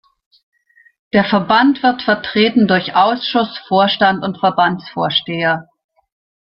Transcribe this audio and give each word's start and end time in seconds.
Der 1.13 1.23
Verband 1.23 1.83
wird 1.83 2.01
vertreten 2.01 2.67
durch 2.67 2.95
Ausschuss, 2.95 3.55
Vorstand 3.67 4.23
und 4.23 4.39
Verbandsvorsteher. 4.39 5.69